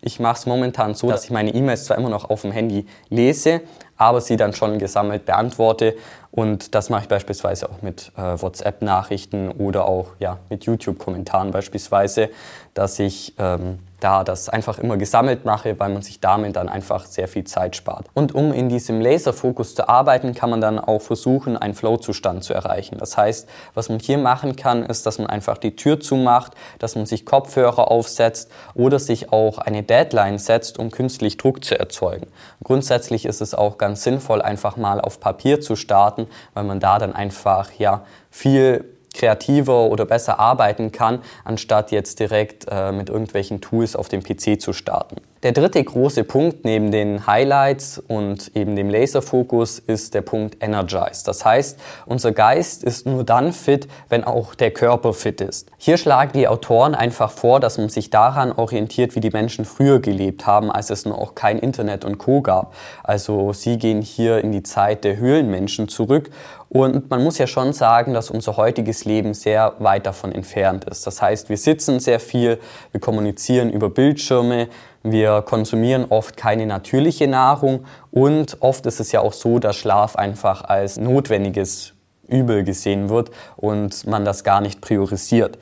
ich 0.00 0.20
mache 0.20 0.38
es 0.38 0.46
momentan 0.46 0.94
so, 0.94 1.10
dass 1.10 1.24
ich 1.24 1.30
meine 1.30 1.54
E-Mails 1.54 1.84
zwar 1.84 1.98
immer 1.98 2.08
noch 2.08 2.30
auf 2.30 2.42
dem 2.42 2.52
Handy 2.52 2.86
lese, 3.10 3.62
aber 3.96 4.20
sie 4.20 4.36
dann 4.36 4.52
schon 4.52 4.78
gesammelt 4.78 5.26
beantworte. 5.26 5.96
Und 6.30 6.74
das 6.74 6.88
mache 6.88 7.02
ich 7.02 7.08
beispielsweise 7.08 7.68
auch 7.68 7.82
mit 7.82 8.12
äh, 8.16 8.40
WhatsApp-Nachrichten 8.40 9.50
oder 9.50 9.86
auch 9.86 10.10
ja, 10.20 10.38
mit 10.50 10.64
YouTube-Kommentaren 10.64 11.50
beispielsweise, 11.50 12.30
dass 12.74 12.98
ich 12.98 13.34
ähm, 13.38 13.80
da 14.00 14.22
das 14.24 14.48
einfach 14.48 14.78
immer 14.78 14.96
gesammelt 14.96 15.44
mache, 15.44 15.78
weil 15.78 15.90
man 15.90 16.02
sich 16.02 16.20
damit 16.20 16.56
dann 16.56 16.68
einfach 16.68 17.04
sehr 17.04 17.28
viel 17.28 17.44
Zeit 17.44 17.76
spart. 17.76 18.06
Und 18.14 18.34
um 18.34 18.52
in 18.52 18.68
diesem 18.68 19.00
Laserfokus 19.00 19.74
zu 19.74 19.88
arbeiten, 19.88 20.34
kann 20.34 20.50
man 20.50 20.60
dann 20.60 20.78
auch 20.78 21.00
versuchen, 21.00 21.56
einen 21.56 21.74
Flow-Zustand 21.74 22.44
zu 22.44 22.54
erreichen. 22.54 22.98
Das 22.98 23.16
heißt, 23.16 23.48
was 23.74 23.88
man 23.88 23.98
hier 23.98 24.18
machen 24.18 24.56
kann, 24.56 24.84
ist, 24.84 25.06
dass 25.06 25.18
man 25.18 25.26
einfach 25.28 25.58
die 25.58 25.74
Tür 25.74 26.00
zumacht, 26.00 26.52
dass 26.78 26.94
man 26.94 27.06
sich 27.06 27.26
Kopfhörer 27.26 27.90
aufsetzt 27.90 28.50
oder 28.74 28.98
sich 28.98 29.32
auch 29.32 29.58
eine 29.58 29.82
Deadline 29.82 30.38
setzt, 30.38 30.78
um 30.78 30.90
künstlich 30.90 31.36
Druck 31.36 31.64
zu 31.64 31.78
erzeugen. 31.78 32.28
Grundsätzlich 32.62 33.24
ist 33.26 33.40
es 33.40 33.54
auch 33.54 33.78
ganz 33.78 34.04
sinnvoll, 34.04 34.42
einfach 34.42 34.76
mal 34.76 35.00
auf 35.00 35.20
Papier 35.20 35.60
zu 35.60 35.74
starten, 35.74 36.28
weil 36.54 36.64
man 36.64 36.80
da 36.80 36.98
dann 36.98 37.14
einfach 37.14 37.72
ja 37.78 38.04
viel 38.30 38.84
kreativer 39.14 39.86
oder 39.86 40.06
besser 40.06 40.38
arbeiten 40.38 40.92
kann, 40.92 41.22
anstatt 41.44 41.90
jetzt 41.90 42.20
direkt 42.20 42.66
äh, 42.70 42.92
mit 42.92 43.08
irgendwelchen 43.08 43.60
Tools 43.60 43.96
auf 43.96 44.08
dem 44.08 44.22
PC 44.22 44.60
zu 44.60 44.72
starten. 44.72 45.16
Der 45.44 45.52
dritte 45.52 45.84
große 45.84 46.24
Punkt 46.24 46.64
neben 46.64 46.90
den 46.90 47.28
Highlights 47.28 48.02
und 48.08 48.56
eben 48.56 48.74
dem 48.74 48.90
Laserfokus 48.90 49.78
ist 49.78 50.14
der 50.14 50.22
Punkt 50.22 50.56
Energize. 50.60 51.22
Das 51.24 51.44
heißt, 51.44 51.78
unser 52.06 52.32
Geist 52.32 52.82
ist 52.82 53.06
nur 53.06 53.22
dann 53.22 53.52
fit, 53.52 53.86
wenn 54.08 54.24
auch 54.24 54.56
der 54.56 54.72
Körper 54.72 55.14
fit 55.14 55.40
ist. 55.40 55.70
Hier 55.76 55.96
schlagen 55.96 56.32
die 56.34 56.48
Autoren 56.48 56.96
einfach 56.96 57.30
vor, 57.30 57.60
dass 57.60 57.78
man 57.78 57.88
sich 57.88 58.10
daran 58.10 58.50
orientiert, 58.50 59.14
wie 59.14 59.20
die 59.20 59.30
Menschen 59.30 59.64
früher 59.64 60.00
gelebt 60.00 60.44
haben, 60.44 60.72
als 60.72 60.90
es 60.90 61.04
noch 61.04 61.36
kein 61.36 61.60
Internet 61.60 62.04
und 62.04 62.18
Co 62.18 62.42
gab. 62.42 62.74
Also 63.04 63.52
sie 63.52 63.78
gehen 63.78 64.02
hier 64.02 64.42
in 64.42 64.50
die 64.50 64.64
Zeit 64.64 65.04
der 65.04 65.18
Höhlenmenschen 65.18 65.86
zurück 65.86 66.30
und 66.70 67.08
man 67.08 67.24
muss 67.24 67.38
ja 67.38 67.46
schon 67.46 67.72
sagen, 67.72 68.12
dass 68.12 68.30
unser 68.30 68.58
heutiges 68.58 69.06
Leben 69.06 69.32
sehr 69.32 69.74
weit 69.78 70.04
davon 70.04 70.32
entfernt 70.32 70.84
ist. 70.84 71.06
Das 71.06 71.22
heißt, 71.22 71.48
wir 71.48 71.56
sitzen 71.56 71.98
sehr 71.98 72.20
viel, 72.20 72.58
wir 72.92 73.00
kommunizieren 73.00 73.70
über 73.70 73.88
Bildschirme, 73.88 74.68
wir 75.02 75.42
konsumieren 75.42 76.06
oft 76.08 76.36
keine 76.36 76.66
natürliche 76.66 77.28
Nahrung 77.28 77.84
und 78.10 78.56
oft 78.60 78.86
ist 78.86 79.00
es 79.00 79.12
ja 79.12 79.20
auch 79.20 79.32
so, 79.32 79.58
dass 79.58 79.76
Schlaf 79.76 80.16
einfach 80.16 80.62
als 80.64 80.98
notwendiges 80.98 81.94
Übel 82.26 82.64
gesehen 82.64 83.08
wird 83.08 83.30
und 83.56 84.06
man 84.06 84.24
das 84.24 84.44
gar 84.44 84.60
nicht 84.60 84.80
priorisiert. 84.80 85.58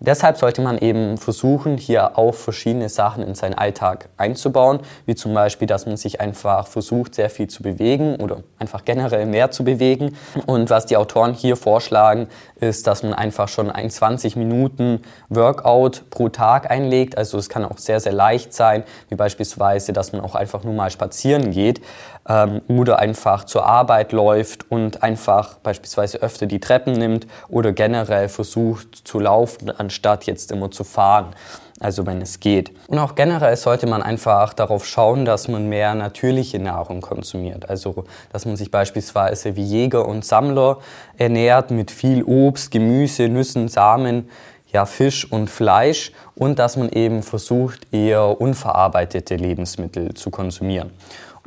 Deshalb 0.00 0.36
sollte 0.36 0.62
man 0.62 0.78
eben 0.78 1.18
versuchen, 1.18 1.76
hier 1.76 2.16
auch 2.16 2.34
verschiedene 2.34 2.88
Sachen 2.88 3.22
in 3.24 3.34
seinen 3.34 3.54
Alltag 3.54 4.08
einzubauen, 4.16 4.78
wie 5.06 5.16
zum 5.16 5.34
Beispiel, 5.34 5.66
dass 5.66 5.86
man 5.86 5.96
sich 5.96 6.20
einfach 6.20 6.68
versucht, 6.68 7.16
sehr 7.16 7.30
viel 7.30 7.48
zu 7.48 7.64
bewegen 7.64 8.16
oder 8.16 8.42
einfach 8.58 8.84
generell 8.84 9.26
mehr 9.26 9.50
zu 9.50 9.64
bewegen. 9.64 10.16
Und 10.46 10.70
was 10.70 10.86
die 10.86 10.96
Autoren 10.96 11.34
hier 11.34 11.56
vorschlagen, 11.56 12.28
ist, 12.60 12.86
dass 12.86 13.02
man 13.02 13.12
einfach 13.12 13.48
schon 13.48 13.70
ein 13.70 13.90
20 13.90 14.36
Minuten 14.36 15.00
Workout 15.30 16.04
pro 16.10 16.28
Tag 16.28 16.70
einlegt. 16.70 17.18
Also 17.18 17.36
es 17.36 17.48
kann 17.48 17.64
auch 17.64 17.78
sehr, 17.78 17.98
sehr 17.98 18.12
leicht 18.12 18.54
sein, 18.54 18.84
wie 19.08 19.16
beispielsweise, 19.16 19.92
dass 19.92 20.12
man 20.12 20.20
auch 20.20 20.36
einfach 20.36 20.62
nur 20.62 20.74
mal 20.74 20.90
spazieren 20.90 21.50
geht 21.50 21.80
ähm, 22.28 22.60
oder 22.68 22.98
einfach 22.98 23.44
zur 23.44 23.64
Arbeit 23.66 24.12
läuft 24.12 24.70
und 24.70 25.02
einfach 25.02 25.54
beispielsweise 25.58 26.18
öfter 26.18 26.46
die 26.46 26.60
Treppen 26.60 26.92
nimmt 26.92 27.26
oder 27.48 27.72
generell 27.72 28.28
versucht 28.28 28.94
zu 29.04 29.18
laufen, 29.18 29.70
anstatt 29.70 30.24
jetzt 30.26 30.52
immer 30.52 30.70
zu 30.70 30.84
fahren. 30.84 31.34
Also 31.80 32.06
wenn 32.06 32.20
es 32.20 32.40
geht. 32.40 32.72
Und 32.88 32.98
auch 32.98 33.14
generell 33.14 33.54
sollte 33.56 33.86
man 33.86 34.02
einfach 34.02 34.52
darauf 34.52 34.84
schauen, 34.84 35.24
dass 35.24 35.46
man 35.46 35.68
mehr 35.68 35.94
natürliche 35.94 36.58
Nahrung 36.58 37.00
konsumiert. 37.00 37.70
Also 37.70 38.04
dass 38.32 38.46
man 38.46 38.56
sich 38.56 38.72
beispielsweise 38.72 39.54
wie 39.54 39.62
Jäger 39.62 40.06
und 40.06 40.24
Sammler 40.24 40.78
ernährt 41.16 41.70
mit 41.70 41.92
viel 41.92 42.24
Obst, 42.24 42.72
Gemüse, 42.72 43.28
Nüssen, 43.28 43.68
Samen, 43.68 44.28
ja, 44.72 44.86
Fisch 44.86 45.30
und 45.30 45.48
Fleisch 45.48 46.12
und 46.34 46.58
dass 46.58 46.76
man 46.76 46.88
eben 46.88 47.22
versucht, 47.22 47.86
eher 47.92 48.40
unverarbeitete 48.40 49.36
Lebensmittel 49.36 50.14
zu 50.14 50.30
konsumieren. 50.30 50.90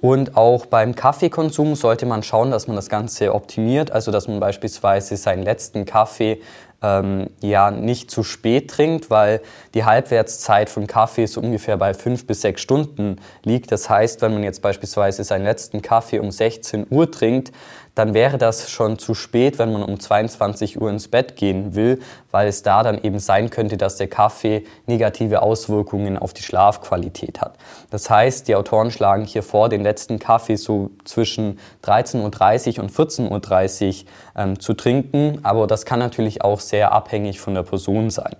Und 0.01 0.35
auch 0.35 0.65
beim 0.65 0.95
Kaffeekonsum 0.95 1.75
sollte 1.75 2.07
man 2.07 2.23
schauen, 2.23 2.49
dass 2.49 2.65
man 2.65 2.75
das 2.75 2.89
Ganze 2.89 3.35
optimiert, 3.35 3.91
also 3.91 4.11
dass 4.11 4.27
man 4.27 4.39
beispielsweise 4.39 5.15
seinen 5.15 5.43
letzten 5.43 5.85
Kaffee 5.85 6.41
ähm, 6.81 7.29
ja 7.41 7.69
nicht 7.69 8.09
zu 8.09 8.23
spät 8.23 8.71
trinkt, 8.71 9.11
weil 9.11 9.41
die 9.75 9.85
Halbwertszeit 9.85 10.71
von 10.71 10.87
Kaffee 10.87 11.27
so 11.27 11.39
ungefähr 11.39 11.77
bei 11.77 11.93
fünf 11.93 12.25
bis 12.25 12.41
sechs 12.41 12.61
Stunden 12.61 13.17
liegt. 13.43 13.71
Das 13.71 13.91
heißt, 13.91 14.23
wenn 14.23 14.33
man 14.33 14.43
jetzt 14.43 14.63
beispielsweise 14.63 15.23
seinen 15.23 15.43
letzten 15.43 15.83
Kaffee 15.83 16.17
um 16.17 16.31
16 16.31 16.87
Uhr 16.89 17.11
trinkt, 17.11 17.51
dann 17.95 18.13
wäre 18.13 18.37
das 18.37 18.69
schon 18.69 18.97
zu 18.99 19.13
spät, 19.13 19.59
wenn 19.59 19.73
man 19.73 19.83
um 19.83 19.99
22 19.99 20.79
Uhr 20.79 20.89
ins 20.89 21.07
Bett 21.07 21.35
gehen 21.35 21.75
will, 21.75 21.99
weil 22.31 22.47
es 22.47 22.63
da 22.63 22.83
dann 22.83 23.01
eben 23.01 23.19
sein 23.19 23.49
könnte, 23.49 23.77
dass 23.77 23.97
der 23.97 24.07
Kaffee 24.07 24.63
negative 24.87 25.41
Auswirkungen 25.41 26.17
auf 26.17 26.33
die 26.33 26.43
Schlafqualität 26.43 27.41
hat. 27.41 27.55
Das 27.89 28.09
heißt, 28.09 28.47
die 28.47 28.55
Autoren 28.55 28.91
schlagen 28.91 29.25
hier 29.25 29.43
vor, 29.43 29.67
den 29.67 29.83
letzten 29.83 30.19
Kaffee 30.19 30.55
so 30.55 30.91
zwischen 31.03 31.59
13.30 31.83 32.77
Uhr 32.77 32.83
und 32.83 32.91
14.30 32.91 33.87
Uhr 33.87 34.05
ähm, 34.37 34.59
zu 34.59 34.73
trinken, 34.73 35.39
aber 35.43 35.67
das 35.67 35.85
kann 35.85 35.99
natürlich 35.99 36.43
auch 36.43 36.59
sehr 36.61 36.93
abhängig 36.93 37.39
von 37.41 37.55
der 37.55 37.63
Person 37.63 38.09
sein. 38.09 38.35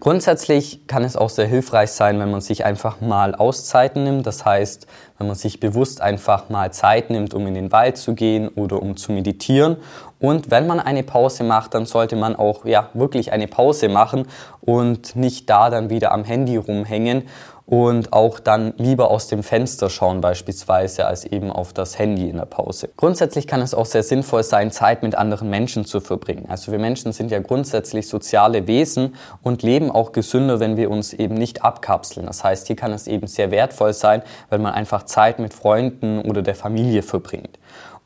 Grundsätzlich 0.00 0.86
kann 0.86 1.04
es 1.04 1.14
auch 1.14 1.28
sehr 1.28 1.46
hilfreich 1.46 1.90
sein, 1.90 2.18
wenn 2.18 2.30
man 2.30 2.40
sich 2.40 2.64
einfach 2.64 3.02
mal 3.02 3.34
Auszeiten 3.34 4.02
nimmt. 4.02 4.26
Das 4.26 4.46
heißt, 4.46 4.86
wenn 5.18 5.26
man 5.26 5.36
sich 5.36 5.60
bewusst 5.60 6.00
einfach 6.00 6.48
mal 6.48 6.72
Zeit 6.72 7.10
nimmt, 7.10 7.34
um 7.34 7.46
in 7.46 7.52
den 7.52 7.70
Wald 7.70 7.98
zu 7.98 8.14
gehen 8.14 8.48
oder 8.48 8.80
um 8.80 8.96
zu 8.96 9.12
meditieren. 9.12 9.76
Und 10.18 10.50
wenn 10.50 10.66
man 10.66 10.80
eine 10.80 11.02
Pause 11.02 11.44
macht, 11.44 11.74
dann 11.74 11.84
sollte 11.84 12.16
man 12.16 12.34
auch 12.34 12.64
ja, 12.64 12.88
wirklich 12.94 13.32
eine 13.32 13.46
Pause 13.46 13.90
machen 13.90 14.26
und 14.62 15.16
nicht 15.16 15.50
da 15.50 15.68
dann 15.68 15.90
wieder 15.90 16.12
am 16.12 16.24
Handy 16.24 16.56
rumhängen 16.56 17.24
und 17.70 18.12
auch 18.12 18.40
dann 18.40 18.74
lieber 18.78 19.12
aus 19.12 19.28
dem 19.28 19.44
Fenster 19.44 19.90
schauen 19.90 20.20
beispielsweise 20.20 21.06
als 21.06 21.24
eben 21.24 21.52
auf 21.52 21.72
das 21.72 22.00
Handy 22.00 22.28
in 22.28 22.36
der 22.36 22.44
Pause. 22.44 22.90
Grundsätzlich 22.96 23.46
kann 23.46 23.62
es 23.62 23.74
auch 23.74 23.86
sehr 23.86 24.02
sinnvoll 24.02 24.42
sein, 24.42 24.72
Zeit 24.72 25.04
mit 25.04 25.14
anderen 25.14 25.48
Menschen 25.48 25.84
zu 25.84 26.00
verbringen. 26.00 26.46
Also 26.48 26.72
wir 26.72 26.80
Menschen 26.80 27.12
sind 27.12 27.30
ja 27.30 27.38
grundsätzlich 27.38 28.08
soziale 28.08 28.66
Wesen 28.66 29.14
und 29.42 29.62
leben 29.62 29.92
auch 29.92 30.10
gesünder, 30.10 30.58
wenn 30.58 30.76
wir 30.76 30.90
uns 30.90 31.12
eben 31.12 31.36
nicht 31.36 31.62
abkapseln. 31.62 32.26
Das 32.26 32.42
heißt, 32.42 32.66
hier 32.66 32.74
kann 32.74 32.92
es 32.92 33.06
eben 33.06 33.28
sehr 33.28 33.52
wertvoll 33.52 33.92
sein, 33.92 34.22
wenn 34.50 34.62
man 34.62 34.72
einfach 34.72 35.04
Zeit 35.04 35.38
mit 35.38 35.54
Freunden 35.54 36.22
oder 36.22 36.42
der 36.42 36.56
Familie 36.56 37.04
verbringt. 37.04 37.60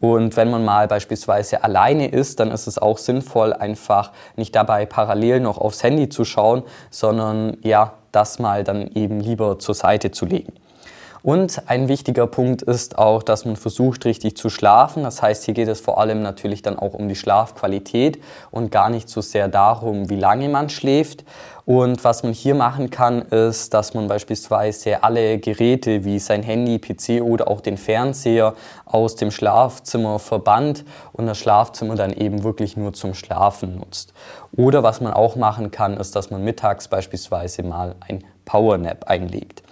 Und 0.04 0.36
wenn 0.36 0.50
man 0.50 0.66
mal 0.66 0.86
beispielsweise 0.86 1.64
alleine 1.64 2.08
ist, 2.08 2.38
dann 2.38 2.50
ist 2.50 2.66
es 2.66 2.76
auch 2.76 2.98
sinnvoll, 2.98 3.54
einfach 3.54 4.12
nicht 4.36 4.54
dabei 4.54 4.84
parallel 4.84 5.40
noch 5.40 5.56
aufs 5.56 5.82
Handy 5.82 6.10
zu 6.10 6.26
schauen, 6.26 6.62
sondern 6.90 7.56
ja, 7.62 7.94
das 8.12 8.38
mal 8.38 8.64
dann 8.64 8.86
eben 8.88 9.18
lieber 9.20 9.58
zur 9.58 9.74
Seite 9.74 10.10
zu 10.10 10.26
legen. 10.26 10.52
Und 11.24 11.70
ein 11.70 11.88
wichtiger 11.88 12.26
Punkt 12.26 12.60
ist 12.60 12.98
auch, 12.98 13.22
dass 13.22 13.46
man 13.46 13.56
versucht, 13.56 14.04
richtig 14.04 14.36
zu 14.36 14.50
schlafen. 14.50 15.04
Das 15.04 15.22
heißt, 15.22 15.44
hier 15.44 15.54
geht 15.54 15.68
es 15.68 15.80
vor 15.80 15.96
allem 15.96 16.20
natürlich 16.20 16.60
dann 16.60 16.78
auch 16.78 16.92
um 16.92 17.08
die 17.08 17.16
Schlafqualität 17.16 18.22
und 18.50 18.70
gar 18.70 18.90
nicht 18.90 19.08
so 19.08 19.22
sehr 19.22 19.48
darum, 19.48 20.10
wie 20.10 20.16
lange 20.16 20.50
man 20.50 20.68
schläft. 20.68 21.24
Und 21.64 22.04
was 22.04 22.24
man 22.24 22.34
hier 22.34 22.54
machen 22.54 22.90
kann, 22.90 23.22
ist, 23.22 23.72
dass 23.72 23.94
man 23.94 24.06
beispielsweise 24.06 25.02
alle 25.02 25.38
Geräte 25.38 26.04
wie 26.04 26.18
sein 26.18 26.42
Handy, 26.42 26.78
PC 26.78 27.22
oder 27.22 27.48
auch 27.48 27.62
den 27.62 27.78
Fernseher 27.78 28.52
aus 28.84 29.16
dem 29.16 29.30
Schlafzimmer 29.30 30.18
verbannt 30.18 30.84
und 31.14 31.26
das 31.26 31.38
Schlafzimmer 31.38 31.94
dann 31.94 32.12
eben 32.12 32.44
wirklich 32.44 32.76
nur 32.76 32.92
zum 32.92 33.14
Schlafen 33.14 33.76
nutzt. 33.76 34.12
Oder 34.54 34.82
was 34.82 35.00
man 35.00 35.14
auch 35.14 35.36
machen 35.36 35.70
kann, 35.70 35.96
ist, 35.96 36.14
dass 36.16 36.30
man 36.30 36.44
mittags 36.44 36.88
beispielsweise 36.88 37.62
mal 37.62 37.94
ein 38.06 38.24
Powernap 38.44 39.08
einlegt. 39.08 39.63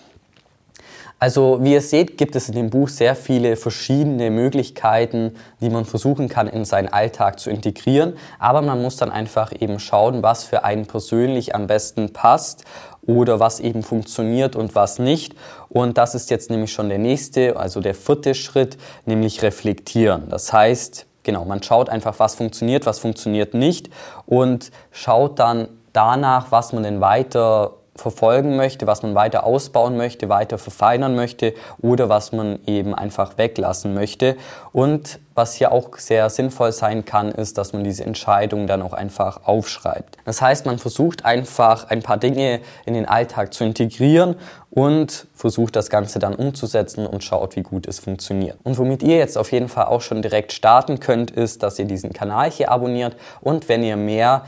Also 1.22 1.60
wie 1.62 1.74
ihr 1.74 1.80
seht, 1.80 2.18
gibt 2.18 2.34
es 2.34 2.48
in 2.48 2.56
dem 2.56 2.68
Buch 2.68 2.88
sehr 2.88 3.14
viele 3.14 3.54
verschiedene 3.54 4.28
Möglichkeiten, 4.28 5.36
die 5.60 5.70
man 5.70 5.84
versuchen 5.84 6.28
kann 6.28 6.48
in 6.48 6.64
seinen 6.64 6.88
Alltag 6.88 7.38
zu 7.38 7.48
integrieren. 7.48 8.14
Aber 8.40 8.60
man 8.60 8.82
muss 8.82 8.96
dann 8.96 9.12
einfach 9.12 9.52
eben 9.52 9.78
schauen, 9.78 10.24
was 10.24 10.42
für 10.42 10.64
einen 10.64 10.86
persönlich 10.86 11.54
am 11.54 11.68
besten 11.68 12.12
passt 12.12 12.64
oder 13.06 13.38
was 13.38 13.60
eben 13.60 13.84
funktioniert 13.84 14.56
und 14.56 14.74
was 14.74 14.98
nicht. 14.98 15.36
Und 15.68 15.96
das 15.96 16.16
ist 16.16 16.28
jetzt 16.28 16.50
nämlich 16.50 16.72
schon 16.72 16.88
der 16.88 16.98
nächste, 16.98 17.56
also 17.56 17.78
der 17.78 17.94
vierte 17.94 18.34
Schritt, 18.34 18.76
nämlich 19.06 19.42
reflektieren. 19.42 20.28
Das 20.28 20.52
heißt, 20.52 21.06
genau, 21.22 21.44
man 21.44 21.62
schaut 21.62 21.88
einfach, 21.88 22.18
was 22.18 22.34
funktioniert, 22.34 22.84
was 22.84 22.98
funktioniert 22.98 23.54
nicht 23.54 23.90
und 24.26 24.72
schaut 24.90 25.38
dann 25.38 25.68
danach, 25.92 26.50
was 26.50 26.72
man 26.72 26.82
denn 26.82 27.00
weiter 27.00 27.74
verfolgen 27.94 28.56
möchte, 28.56 28.86
was 28.86 29.02
man 29.02 29.14
weiter 29.14 29.44
ausbauen 29.44 29.96
möchte, 29.96 30.28
weiter 30.28 30.56
verfeinern 30.56 31.14
möchte 31.14 31.54
oder 31.80 32.08
was 32.08 32.32
man 32.32 32.58
eben 32.66 32.94
einfach 32.94 33.36
weglassen 33.36 33.92
möchte. 33.92 34.36
Und 34.72 35.20
was 35.34 35.54
hier 35.54 35.72
auch 35.72 35.96
sehr 35.98 36.30
sinnvoll 36.30 36.72
sein 36.72 37.04
kann, 37.04 37.32
ist, 37.32 37.58
dass 37.58 37.72
man 37.72 37.84
diese 37.84 38.04
Entscheidung 38.04 38.66
dann 38.66 38.80
auch 38.82 38.94
einfach 38.94 39.44
aufschreibt. 39.44 40.16
Das 40.24 40.40
heißt, 40.40 40.64
man 40.64 40.78
versucht 40.78 41.24
einfach 41.24 41.90
ein 41.90 42.02
paar 42.02 42.16
Dinge 42.16 42.60
in 42.86 42.94
den 42.94 43.06
Alltag 43.06 43.52
zu 43.52 43.64
integrieren 43.64 44.36
und 44.70 45.26
versucht 45.34 45.76
das 45.76 45.90
Ganze 45.90 46.18
dann 46.18 46.34
umzusetzen 46.34 47.06
und 47.06 47.22
schaut, 47.22 47.56
wie 47.56 47.62
gut 47.62 47.86
es 47.86 47.98
funktioniert. 47.98 48.56
Und 48.64 48.78
womit 48.78 49.02
ihr 49.02 49.18
jetzt 49.18 49.36
auf 49.36 49.52
jeden 49.52 49.68
Fall 49.68 49.86
auch 49.86 50.00
schon 50.00 50.22
direkt 50.22 50.52
starten 50.52 50.98
könnt, 50.98 51.30
ist, 51.30 51.62
dass 51.62 51.78
ihr 51.78 51.84
diesen 51.84 52.14
Kanal 52.14 52.50
hier 52.50 52.70
abonniert 52.70 53.16
und 53.42 53.68
wenn 53.68 53.82
ihr 53.82 53.96
mehr 53.96 54.44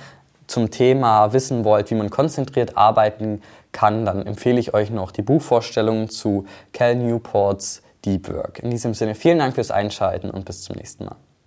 zum 0.47 0.71
Thema 0.71 1.33
wissen 1.33 1.65
wollt, 1.65 1.91
wie 1.91 1.95
man 1.95 2.11
konzentriert 2.11 2.77
arbeiten 2.77 3.43
kann, 3.73 4.05
dann 4.05 4.27
empfehle 4.27 4.61
ich 4.61 4.75
euch 4.75 4.91
noch 4.91 5.11
die 5.11 5.23
Buchvorstellung 5.23 6.09
zu 6.09 6.47
Cal 6.73 6.95
Newports 6.97 7.83
Deep 8.05 8.33
Work. 8.33 8.61
In 8.61 8.71
diesem 8.71 8.95
Sinne 8.95 9.15
vielen 9.15 9.39
Dank 9.39 9.55
fürs 9.55 9.71
Einschalten 9.71 10.31
und 10.31 10.45
bis 10.45 10.63
zum 10.63 10.77
nächsten 10.77 11.07
Mal. 11.07 11.17